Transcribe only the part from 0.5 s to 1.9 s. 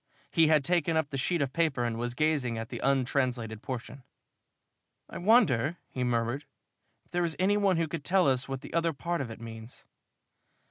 taken up the sheet of paper